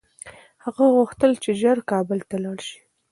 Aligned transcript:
هغه 0.63 0.83
غوښتل 0.95 1.31
چي 1.43 1.51
ژر 1.61 1.77
کابل 1.91 2.19
ته 2.29 2.35
لاړ 2.43 2.59
شي. 2.67 2.79